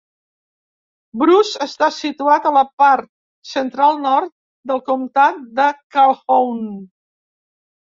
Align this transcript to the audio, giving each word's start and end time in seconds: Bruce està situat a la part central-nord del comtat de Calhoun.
Bruce 1.21 1.61
està 1.65 1.89
situat 1.97 2.47
a 2.47 2.53
la 2.57 2.63
part 2.85 3.11
central-nord 3.51 4.33
del 4.73 4.83
comtat 4.89 5.47
de 5.63 5.69
Calhoun. 5.99 6.69